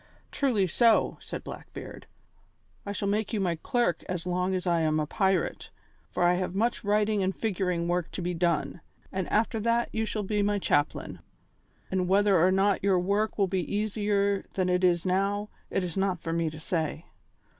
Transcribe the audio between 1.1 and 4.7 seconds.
said Blackbeard. "I shall make you my clerk as long as